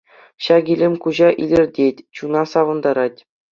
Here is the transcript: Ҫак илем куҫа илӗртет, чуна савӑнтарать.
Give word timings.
Ҫак 0.45 0.65
илем 0.75 0.95
куҫа 1.03 1.29
илӗртет, 1.45 1.95
чуна 2.19 2.43
савӑнтарать. 2.55 3.19